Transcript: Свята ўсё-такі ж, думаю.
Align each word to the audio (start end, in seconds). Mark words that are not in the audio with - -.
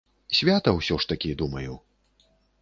Свята 0.37 0.73
ўсё-такі 0.77 1.29
ж, 1.35 1.37
думаю. 1.43 1.73